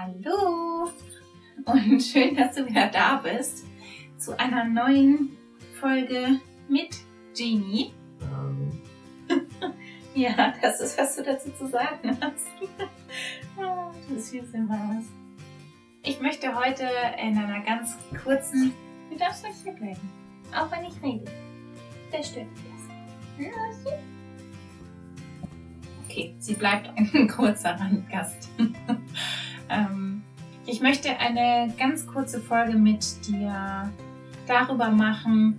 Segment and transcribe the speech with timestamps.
[0.00, 0.88] Hallo
[1.64, 3.66] und schön, dass du wieder da bist
[4.16, 5.36] zu einer neuen
[5.80, 6.96] Folge mit
[7.36, 7.92] Genie.
[10.14, 12.46] ja, das ist, was du dazu zu sagen hast.
[13.56, 15.04] oh, das süße Maus.
[16.04, 16.88] Ich möchte heute
[17.20, 18.72] in einer ganz kurzen,
[19.10, 20.12] du darfst nicht hier bleiben,
[20.54, 21.28] auch wenn ich rede.
[22.12, 23.92] Das stört mich das.
[26.04, 28.48] Okay, sie bleibt ein kurzer Randgast.
[30.78, 33.92] Ich möchte eine ganz kurze Folge mit dir
[34.46, 35.58] darüber machen,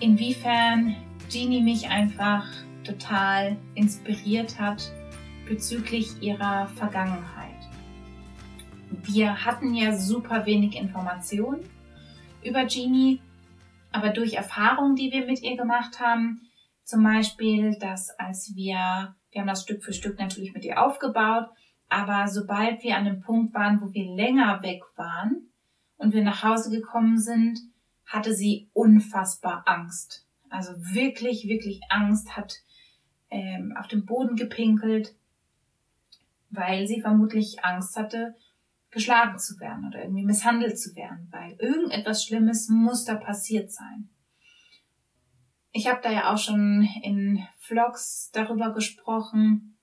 [0.00, 0.96] inwiefern
[1.28, 2.44] Jeannie mich einfach
[2.82, 4.92] total inspiriert hat
[5.46, 7.54] bezüglich ihrer Vergangenheit.
[8.90, 11.60] Wir hatten ja super wenig Informationen
[12.42, 13.20] über Jeannie,
[13.92, 16.40] aber durch Erfahrungen, die wir mit ihr gemacht haben,
[16.82, 21.50] zum Beispiel, dass als wir, wir haben das Stück für Stück natürlich mit ihr aufgebaut,
[21.88, 25.48] aber sobald wir an dem Punkt waren, wo wir länger weg waren
[25.96, 27.58] und wir nach Hause gekommen sind,
[28.04, 30.26] hatte sie unfassbar Angst.
[30.50, 32.54] Also wirklich, wirklich Angst, hat
[33.30, 35.14] ähm, auf dem Boden gepinkelt,
[36.50, 38.34] weil sie vermutlich Angst hatte,
[38.90, 44.08] geschlagen zu werden oder irgendwie misshandelt zu werden, weil irgendetwas Schlimmes muss da passiert sein.
[45.72, 49.77] Ich habe da ja auch schon in Vlogs darüber gesprochen,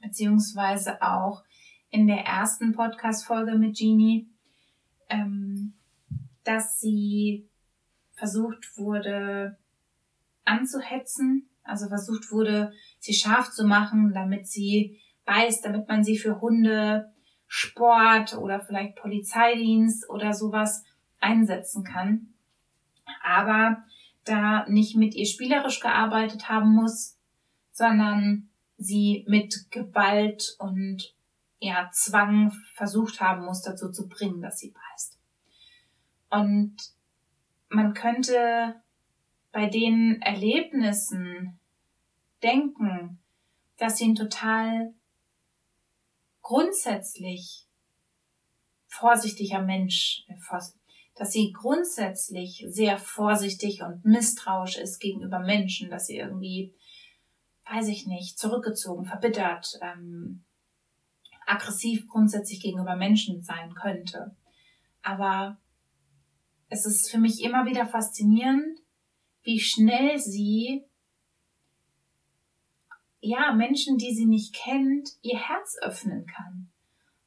[0.00, 1.44] beziehungsweise auch
[1.90, 4.28] in der ersten Podcast-Folge mit Jeannie,
[5.08, 5.74] ähm,
[6.44, 7.48] dass sie
[8.12, 9.56] versucht wurde
[10.44, 16.40] anzuhetzen, also versucht wurde, sie scharf zu machen, damit sie weiß, damit man sie für
[16.40, 17.12] Hunde,
[17.46, 20.84] Sport oder vielleicht Polizeidienst oder sowas
[21.20, 22.28] einsetzen kann.
[23.22, 23.84] Aber
[24.24, 27.16] da nicht mit ihr spielerisch gearbeitet haben muss,
[27.72, 31.14] sondern sie mit Gewalt und
[31.60, 35.18] ja, Zwang versucht haben muss, dazu zu bringen, dass sie beißt.
[36.30, 36.76] Und
[37.68, 38.80] man könnte
[39.50, 41.58] bei den Erlebnissen
[42.42, 43.18] denken,
[43.76, 44.94] dass sie ein total
[46.42, 47.66] grundsätzlich
[48.86, 50.34] vorsichtiger Mensch, äh,
[51.16, 56.72] dass sie grundsätzlich sehr vorsichtig und misstrauisch ist gegenüber Menschen, dass sie irgendwie
[57.70, 60.44] weiß ich nicht, zurückgezogen, verbittert, ähm,
[61.46, 64.36] aggressiv grundsätzlich gegenüber Menschen sein könnte.
[65.02, 65.58] Aber
[66.68, 68.78] es ist für mich immer wieder faszinierend,
[69.42, 70.84] wie schnell sie
[73.20, 76.70] ja, Menschen, die sie nicht kennt, ihr Herz öffnen kann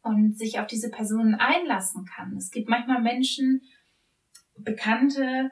[0.02, 2.36] und sich auf diese Personen einlassen kann.
[2.38, 3.62] Es gibt manchmal Menschen,
[4.56, 5.52] Bekannte,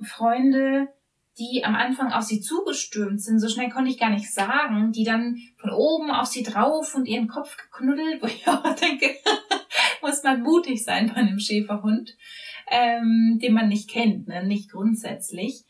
[0.00, 0.88] Freunde,
[1.38, 5.04] die am Anfang auf sie zugestürmt sind, so schnell konnte ich gar nicht sagen, die
[5.04, 9.16] dann von oben auf sie drauf und ihren Kopf geknuddelt, wo ich auch denke,
[10.02, 12.16] muss man mutig sein bei einem Schäferhund,
[12.70, 14.44] ähm, den man nicht kennt, ne?
[14.44, 15.64] nicht grundsätzlich.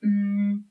[0.00, 0.64] Mm.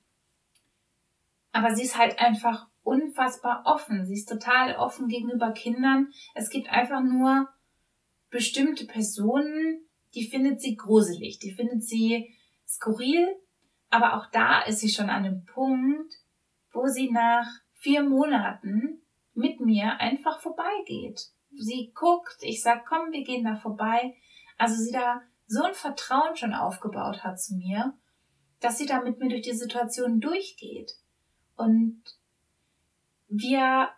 [1.54, 4.06] Aber sie ist halt einfach unfassbar offen.
[4.06, 6.08] Sie ist total offen gegenüber Kindern.
[6.34, 7.50] Es gibt einfach nur
[8.30, 9.82] bestimmte Personen,
[10.16, 12.34] die findet sie gruselig, die findet sie
[12.68, 13.28] skurril,
[13.92, 16.16] aber auch da ist sie schon an einem Punkt,
[16.72, 19.02] wo sie nach vier Monaten
[19.34, 21.22] mit mir einfach vorbeigeht.
[21.54, 24.16] Sie guckt, ich sag, komm, wir gehen da vorbei.
[24.58, 27.94] Also sie da so ein Vertrauen schon aufgebaut hat zu mir,
[28.62, 30.94] dass sie da mit mir durch die Situation durchgeht.
[31.58, 32.02] Und
[33.28, 33.90] wir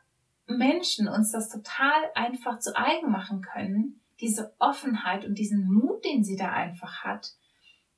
[0.47, 6.23] Menschen uns das total einfach zu eigen machen können, diese Offenheit und diesen Mut, den
[6.23, 7.33] sie da einfach hat,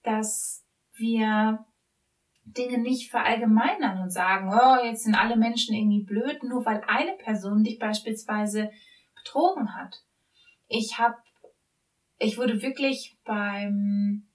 [0.04, 1.66] dass wir
[2.46, 7.14] Dinge nicht verallgemeinern und sagen, oh, jetzt sind alle Menschen irgendwie blöd, nur weil eine
[7.14, 8.72] Person dich beispielsweise
[9.16, 10.04] betrogen hat.
[10.68, 11.16] Ich habe,
[12.20, 14.28] ich wurde wirklich beim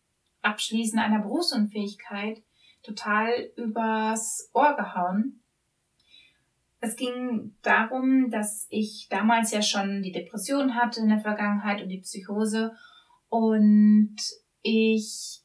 [0.43, 2.43] Abschließen einer Berufsunfähigkeit
[2.83, 5.43] total übers Ohr gehauen.
[6.81, 11.91] Es ging darum, dass ich damals ja schon die Depression hatte in der Vergangenheit und
[11.91, 12.73] die Psychose
[13.29, 14.17] und
[14.63, 15.40] ich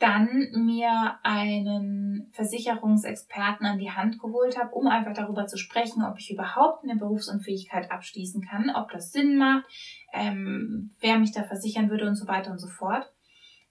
[0.00, 6.18] dann mir einen Versicherungsexperten an die Hand geholt habe, um einfach darüber zu sprechen, ob
[6.18, 9.66] ich überhaupt eine Berufsunfähigkeit abschließen kann, ob das Sinn macht,
[10.14, 13.12] ähm, wer mich da versichern würde und so weiter und so fort.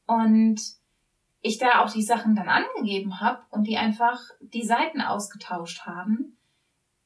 [0.06, 0.62] Und
[1.42, 6.38] ich da auch die Sachen dann angegeben habe und die einfach die Seiten ausgetauscht haben,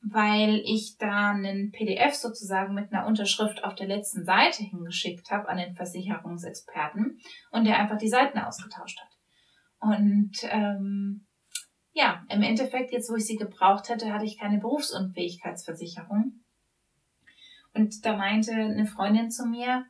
[0.02, 5.48] weil ich da einen PDF sozusagen mit einer Unterschrift auf der letzten Seite hingeschickt habe
[5.48, 7.20] an den Versicherungsexperten
[7.52, 9.13] und der einfach die Seiten ausgetauscht hat.
[9.84, 11.26] Und ähm,
[11.92, 16.40] ja, im Endeffekt, jetzt wo ich sie gebraucht hätte, hatte ich keine Berufsunfähigkeitsversicherung.
[17.74, 19.86] Und da meinte eine Freundin zu mir,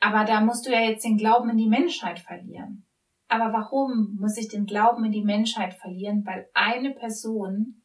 [0.00, 2.84] aber da musst du ja jetzt den Glauben in die Menschheit verlieren.
[3.28, 6.26] Aber warum muss ich den Glauben in die Menschheit verlieren?
[6.26, 7.82] Weil eine Person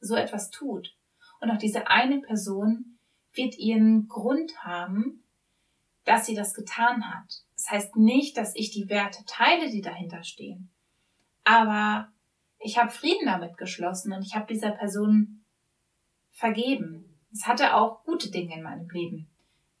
[0.00, 0.96] so etwas tut.
[1.40, 2.98] Und auch diese eine Person
[3.32, 5.22] wird ihren Grund haben,
[6.04, 7.42] dass sie das getan hat.
[7.62, 10.68] Das heißt nicht, dass ich die Werte teile, die dahinter stehen.
[11.44, 12.08] Aber
[12.58, 15.44] ich habe Frieden damit geschlossen und ich habe dieser Person
[16.32, 17.20] vergeben.
[17.32, 19.30] Es hatte auch gute Dinge in meinem Leben,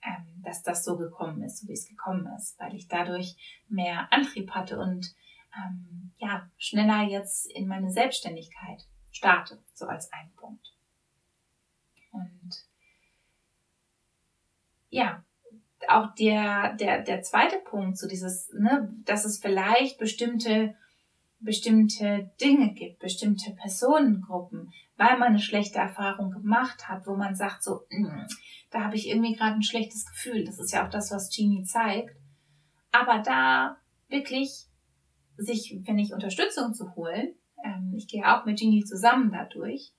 [0.02, 3.34] ähm, dass das so gekommen ist, so wie es gekommen ist, weil ich dadurch
[3.68, 5.12] mehr Antrieb hatte und
[5.56, 10.72] ähm, ja schneller jetzt in meine Selbstständigkeit starte, so als ein Punkt.
[12.12, 12.64] Und
[14.88, 15.24] ja,
[15.88, 20.74] auch der, der, der zweite Punkt, so dieses, ne, dass es vielleicht bestimmte,
[21.40, 27.62] bestimmte Dinge gibt, bestimmte Personengruppen, weil man eine schlechte Erfahrung gemacht hat, wo man sagt
[27.62, 28.26] so, mm,
[28.70, 30.44] da habe ich irgendwie gerade ein schlechtes Gefühl.
[30.44, 32.16] Das ist ja auch das, was Genie zeigt.
[32.90, 33.76] Aber da
[34.08, 34.66] wirklich
[35.36, 37.34] sich, wenn ich Unterstützung zu holen,
[37.64, 39.92] ähm, ich gehe auch mit Genie zusammen dadurch,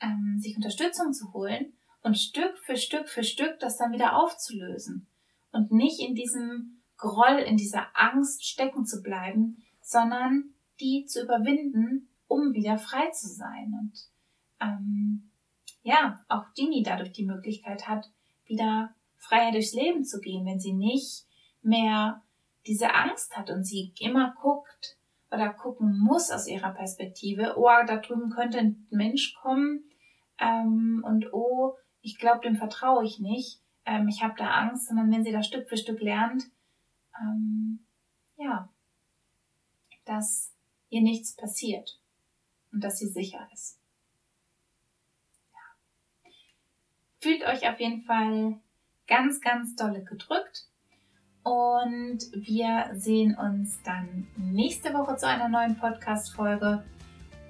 [0.00, 1.72] ähm, sich Unterstützung zu holen
[2.04, 5.08] und Stück für Stück für Stück das dann wieder aufzulösen
[5.50, 12.08] und nicht in diesem Groll, in dieser Angst stecken zu bleiben, sondern die zu überwinden,
[12.28, 13.74] um wieder frei zu sein.
[13.80, 13.92] Und
[14.60, 15.30] ähm,
[15.82, 18.10] ja, auch Dini dadurch die Möglichkeit hat,
[18.46, 21.24] wieder freier durchs Leben zu gehen, wenn sie nicht
[21.62, 22.22] mehr
[22.66, 24.96] diese Angst hat und sie immer guckt
[25.30, 29.84] oder gucken muss aus ihrer Perspektive, oh, da drüben könnte ein Mensch kommen
[30.38, 35.10] ähm, und oh, ich glaube, dem vertraue ich nicht, ähm, ich habe da Angst, sondern
[35.10, 36.44] wenn sie da Stück für Stück lernt,
[37.18, 37.80] ähm,
[38.36, 38.68] ja,
[40.04, 40.52] dass
[40.90, 41.98] ihr nichts passiert
[42.72, 43.80] und dass sie sicher ist.
[45.52, 45.60] Ja.
[47.20, 48.60] Fühlt euch auf jeden Fall
[49.06, 50.68] ganz, ganz dolle gedrückt.
[51.42, 56.84] Und wir sehen uns dann nächste Woche zu einer neuen Podcast-Folge.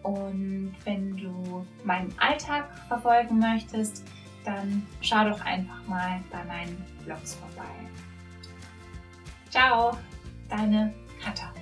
[0.03, 4.05] Und wenn du meinen Alltag verfolgen möchtest,
[4.45, 7.71] dann schau doch einfach mal bei meinen Blogs vorbei.
[9.51, 9.97] Ciao,
[10.49, 10.93] deine
[11.23, 11.53] Katha.